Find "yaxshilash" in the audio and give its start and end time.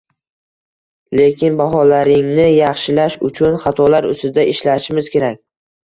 2.49-3.21